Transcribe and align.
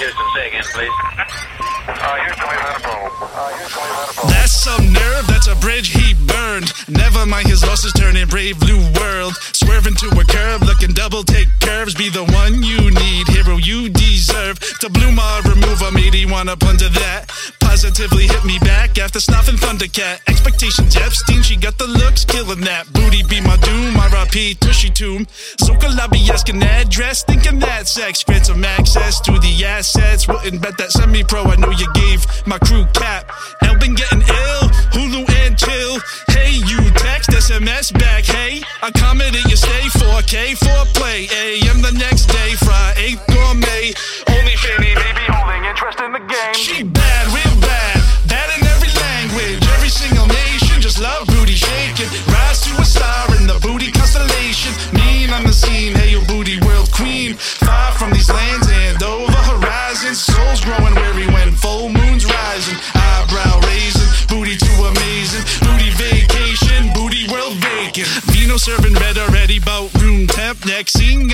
Houston, 0.00 0.26
say 0.34 0.48
again, 0.48 0.64
please. 0.72 0.96
Uh, 1.84 2.16
Houston, 2.24 2.48
we've 2.48 2.56
had 2.56 2.76
a 2.76 2.80
problem. 2.80 3.12
Uh, 3.20 3.52
Houston, 3.52 3.82
we've 3.84 4.00
had 4.00 4.08
a 4.08 4.12
problem. 4.16 4.32
That's 4.32 4.56
some 4.56 4.92
nerve, 4.92 5.26
that's 5.28 5.48
a 5.48 5.56
bridge 5.56 5.92
he 5.92 6.14
burned. 6.24 6.72
Never 6.88 7.26
mind 7.26 7.48
his 7.48 7.60
losses 7.62 7.92
turning 7.92 8.26
brave 8.26 8.58
blue 8.58 8.80
world. 8.96 9.36
Swerving 9.52 9.96
to 9.96 10.08
a 10.08 10.24
curve, 10.24 10.62
looking 10.62 10.94
double 10.94 11.22
take 11.22 11.48
curves. 11.60 11.94
Be 11.94 12.08
the 12.08 12.24
one 12.32 12.62
you 12.62 12.80
need, 12.90 13.28
hero 13.28 13.60
you 13.60 13.90
deserve. 13.90 14.56
To 14.80 14.88
bloom 14.88 15.20
or 15.20 15.42
remove 15.44 15.82
a 15.82 15.92
made 15.92 16.14
he 16.14 16.24
wanna 16.24 16.56
plunder 16.56 16.88
that. 16.88 17.28
Positively 17.60 18.26
hit 18.26 18.44
me 18.44 18.58
back 18.60 18.98
after 18.98 19.20
snuffing 19.20 19.56
Thundercat. 19.56 20.24
Expectations 20.28 20.96
Epstein, 20.96 21.42
she 21.42 21.56
got 21.56 21.76
the 21.76 21.86
looks, 21.86 22.24
killing 22.24 22.62
that. 22.62 22.90
Booty 22.94 23.22
be 23.28 23.40
my 23.42 23.56
doom, 23.58 23.99
RIP 24.32 24.60
Tushy 24.60 24.90
Tomb. 24.90 25.26
Zoka 25.58 25.94
lobby 25.96 26.20
asking 26.30 26.62
address, 26.62 27.22
thinking 27.24 27.58
that 27.60 27.88
sex 27.88 28.22
grants 28.22 28.48
some 28.48 28.64
access 28.64 29.20
to 29.20 29.32
the 29.32 29.64
assets. 29.64 30.28
Wouldn't 30.28 30.62
bet 30.62 30.76
that 30.78 30.90
semi 30.90 31.24
pro, 31.24 31.44
I 31.44 31.56
know 31.56 31.70
you 31.70 31.86
gave 31.94 32.26
my 32.46 32.58
crew 32.58 32.84
cap. 32.92 33.30
Elbin 33.62 33.94
getting 33.94 34.22
ill, 34.22 34.64
Hulu 34.94 35.28
and 35.42 35.58
chill. 35.58 36.00
Hey, 36.28 36.52
you 36.52 36.78
text 36.94 37.30
SMS 37.30 37.92
back, 37.92 38.24
hey. 38.24 38.62
I 38.82 38.88
Accommodate 38.88 39.46
your 39.46 39.56
stay 39.56 39.86
4K 39.98 40.56
for 40.58 40.80
play. 40.98 41.26
AM 41.30 41.82
the 41.82 41.92
next 41.92 42.26
day, 42.26 42.54
Friday, 42.58 43.16
8th 43.16 43.26
gourmet. 43.34 43.94
Only 44.30 44.56
Fanny, 44.56 44.94
maybe 44.94 45.24
holding 45.28 45.64
interest 45.64 46.00
in 46.00 46.12
the 46.12 46.20
game. 46.20 46.54
She 46.54 46.82
bad, 46.82 47.26
real 47.28 47.60
bad. 47.60 48.28
Bad 48.28 48.58
in 48.58 48.66
every 48.66 48.92
language, 49.00 49.66
every 49.74 49.88
single 49.88 50.26
nation. 50.26 50.39
Just 50.90 51.02
love 51.02 51.24
booty 51.28 51.54
shaking. 51.54 52.10
Rise 52.34 52.62
to 52.66 52.74
a 52.82 52.84
star 52.84 53.30
in 53.38 53.46
the 53.46 53.54
booty 53.62 53.92
constellation. 53.92 54.74
Mean 54.90 55.30
on 55.30 55.44
the 55.44 55.52
scene, 55.52 55.94
hey, 55.94 56.10
your 56.10 56.24
booty 56.26 56.58
world 56.66 56.90
queen. 56.90 57.36
Far 57.38 57.92
from 57.94 58.10
these 58.10 58.28
lands 58.28 58.66
and 58.66 59.00
over 59.00 59.38
horizons. 59.38 60.18
Souls 60.18 60.60
growing 60.64 60.96
weary 60.96 61.28
when 61.30 61.54
full 61.54 61.90
moons 61.90 62.26
rising. 62.26 62.74
Eyebrow 62.98 63.60
raising, 63.70 64.10
booty 64.26 64.56
too 64.58 64.78
amazing. 64.82 65.46
Booty 65.62 65.94
vacation, 65.94 66.90
booty 66.92 67.30
world 67.30 67.54
vacant. 67.62 68.08
Vino 68.34 68.56
serving 68.56 68.94
red 68.94 69.09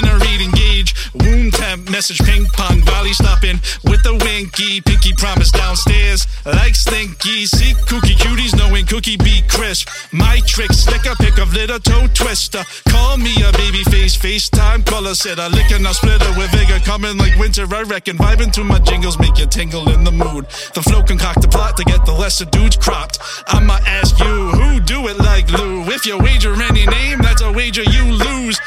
Gonna 0.00 0.18
read 0.18 0.40
engage. 0.40 0.94
Womb 1.12 1.50
temp, 1.50 1.90
message 1.90 2.18
ping 2.18 2.46
pong. 2.52 2.82
Volley 2.82 3.12
stopping 3.12 3.58
with 3.82 4.00
the 4.04 4.14
winky. 4.14 4.80
Pinky 4.80 5.12
promise 5.18 5.50
downstairs. 5.50 6.24
Like 6.46 6.76
stinky. 6.76 7.46
See 7.46 7.74
cookie 7.88 8.14
cuties 8.14 8.56
knowing 8.56 8.86
cookie 8.86 9.16
be 9.16 9.42
crisp. 9.48 9.88
My 10.12 10.38
trick, 10.46 10.72
slicker 10.72 11.16
pick 11.16 11.38
of 11.38 11.52
little 11.52 11.80
toe 11.80 12.06
twister. 12.14 12.62
Call 12.88 13.16
me 13.16 13.34
a 13.42 13.50
baby 13.58 13.82
face, 13.90 14.16
FaceTime 14.16 14.86
caller. 14.86 15.14
Said 15.14 15.40
a 15.40 15.48
lick 15.48 15.72
and 15.72 15.84
a 15.84 15.92
splitter 15.92 16.30
with 16.38 16.52
vigor. 16.52 16.78
Coming 16.84 17.18
like 17.18 17.36
winter, 17.36 17.66
I 17.68 17.82
reckon. 17.82 18.16
Vibing 18.18 18.52
to 18.52 18.62
my 18.62 18.78
jingles, 18.78 19.18
make 19.18 19.36
you 19.36 19.46
tingle 19.46 19.88
in 19.88 20.04
the 20.04 20.12
mood. 20.12 20.46
The 20.74 20.82
flow 20.82 21.02
concoct 21.02 21.42
the 21.42 21.48
plot 21.48 21.76
to 21.76 21.82
get 21.82 22.06
the 22.06 22.12
lesser 22.12 22.44
dudes 22.44 22.76
cropped. 22.76 23.18
I'ma 23.48 23.80
ask 23.84 24.16
you, 24.20 24.50
who 24.52 24.78
do 24.78 25.08
it 25.08 25.18
like 25.18 25.50
Lu? 25.50 25.82
If 25.90 26.06
you 26.06 26.18
wager 26.18 26.54
any 26.62 26.86
name, 26.86 27.18
that's 27.18 27.42
a 27.42 27.50
wager 27.50 27.82
you 27.82 28.04
lose. 28.04 28.60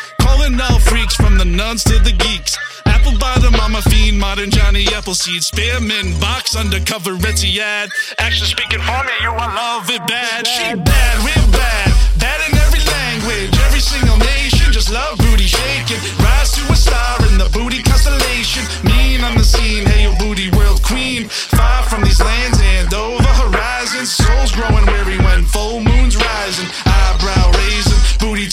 Calling 0.52 0.72
all 0.72 0.80
freaks 0.80 1.16
from 1.16 1.38
the 1.38 1.46
nuns 1.46 1.84
to 1.86 1.98
the 2.00 2.12
geeks. 2.12 2.58
Apple 2.86 3.18
bottom, 3.20 3.56
I'm 3.56 3.76
a 3.76 3.82
fiend, 3.82 4.20
modern 4.20 4.52
Johnny 4.52 4.86
Appleseed. 4.94 5.44
Spearman, 5.44 6.20
box, 6.20 6.56
undercover, 6.56 7.16
Etsy 7.16 7.58
ad. 7.58 7.90
Action 8.18 8.48
speaking 8.48 8.80
for 8.80 9.02
me, 9.04 9.16
you, 9.22 9.32
I 9.32 9.48
love 9.56 9.90
it 9.90 10.06
bad. 10.08 10.46
She 10.48 10.76
bad, 10.76 11.16
real 11.24 11.48
bad. 11.52 11.88
Bad 12.20 12.40
in 12.50 12.58
every 12.58 12.84
language, 12.84 13.56
every 13.64 13.80
single 13.80 14.18
nation. 14.18 14.74
Just 14.74 14.92
love 14.92 15.18
booty 15.20 15.48
shaking. 15.48 16.02
Rise 16.20 16.52
to 16.54 16.64
a 16.72 16.76
star 16.76 17.24
in 17.32 17.38
the 17.38 17.50
booty 17.54 17.82
constellation. 17.84 18.64
Mean 18.84 19.24
on 19.24 19.38
the 19.38 19.46
scene, 19.46 19.86
hey, 19.86 20.04
your 20.04 20.18
booty 20.18 20.52
world 20.52 20.84
queen. 20.84 21.30
Far 21.30 21.84
from 21.84 22.04
these 22.04 22.20
lands 22.20 22.60
and 22.60 22.94
over 22.94 23.32
horizons. 23.40 24.12
Souls 24.12 24.52
growing 24.52 24.86
weary 24.86 25.18
when 25.20 25.46
full 25.46 25.80
moons 25.80 26.18
rising. 26.18 26.68
Eyebrow 26.86 27.52
raising, 27.56 28.02
booty 28.20 28.48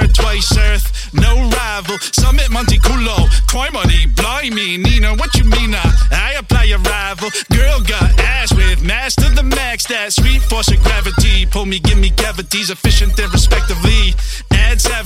The 0.00 0.08
twice 0.12 0.56
earth, 0.58 1.14
no 1.14 1.48
rival. 1.48 1.96
Summit 2.12 2.50
Monte 2.50 2.78
Culo, 2.78 3.16
coin 3.48 3.72
money, 3.72 4.06
blimey. 4.06 4.76
Nina, 4.76 5.14
what 5.16 5.34
you 5.36 5.44
mean? 5.44 5.74
uh? 5.74 5.80
I 6.12 6.34
apply 6.38 6.66
a 6.66 6.78
rival. 6.78 7.30
Girl 7.50 7.80
got 7.80 8.20
ass 8.20 8.52
with 8.52 8.82
mass 8.84 9.14
to 9.16 9.28
the 9.34 9.42
max. 9.42 9.86
That 9.86 10.12
sweet 10.12 10.42
force 10.42 10.68
of 10.68 10.82
gravity. 10.82 11.46
Pull 11.46 11.66
me, 11.66 11.78
give 11.78 11.98
me 11.98 12.10
cavities, 12.10 12.70
efficient. 12.70 13.18
Add 13.18 13.32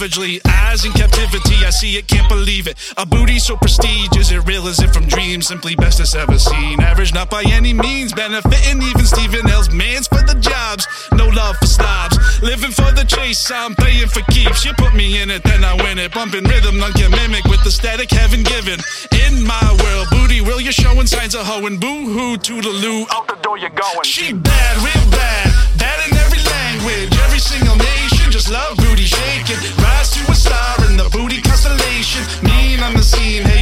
savagely, 0.00 0.40
eyes 0.46 0.86
in 0.86 0.92
captivity. 0.92 1.56
I 1.62 1.68
see 1.68 1.96
it, 1.96 2.06
can't 2.08 2.28
believe 2.28 2.66
it. 2.66 2.76
A 2.96 3.04
booty 3.04 3.38
so 3.38 3.54
prestigious, 3.56 4.32
it 4.32 4.40
real 4.46 4.66
as 4.66 4.80
if 4.80 4.94
from 4.94 5.06
dreams. 5.06 5.48
Simply 5.48 5.76
best 5.76 6.00
as 6.00 6.14
ever 6.14 6.38
seen. 6.38 6.80
Average, 6.80 7.12
not 7.12 7.28
by 7.28 7.42
any 7.42 7.74
means. 7.74 8.14
Benefiting 8.14 8.80
even 8.80 9.04
Stephen 9.04 9.46
L's 9.50 9.70
mans 9.70 10.08
for 10.08 10.22
the 10.22 10.36
jobs. 10.40 10.86
No 11.12 11.28
love 11.28 11.56
for 11.58 11.66
slobs. 11.66 12.16
Living 12.40 12.70
for 12.70 12.90
the 12.92 13.04
chase, 13.04 13.50
I'm 13.50 13.74
paying 13.74 14.08
for 14.08 14.22
keeps. 14.32 14.64
You 14.64 14.72
put 14.72 14.94
me 14.94 15.20
in 15.20 15.30
it, 15.30 15.42
then 15.42 15.64
I 15.64 15.74
win 15.74 15.98
it. 15.98 16.14
Bumping 16.14 16.44
rhythm, 16.44 16.78
none 16.78 16.92
can 16.94 17.10
mimic 17.10 17.44
with 17.44 17.62
the 17.62 17.70
static 17.70 18.10
heaven 18.10 18.42
given. 18.42 18.80
In 19.28 19.44
my 19.44 19.76
world, 19.84 20.08
booty 20.10 20.40
will 20.40 20.62
you're 20.62 20.72
showing 20.72 21.06
signs 21.06 21.34
of 21.34 21.44
hoeing. 21.44 21.78
Boo 21.78 22.08
hoo, 22.08 22.38
toodaloo. 22.38 23.04
Out 23.12 23.28
the 23.28 23.36
door 23.42 23.58
you're 23.58 23.68
going. 23.76 24.04
She 24.04 24.32
bad, 24.32 24.76
real 24.80 25.10
bad. 25.10 25.52
Bad 25.76 26.08
in 26.08 26.16
every 26.16 26.40
language, 26.40 27.12
every 27.20 27.38
single 27.38 27.76
nation. 27.76 28.32
Just 28.32 28.50
love 28.50 28.78
booty 28.78 29.04
shaking. 29.04 29.79
Star 30.40 30.86
in 30.88 30.96
the 30.96 31.06
booty 31.10 31.42
constellation. 31.42 32.24
Mean 32.42 32.80
on 32.80 32.94
the 32.94 33.02
scene, 33.02 33.42
hey, 33.42 33.59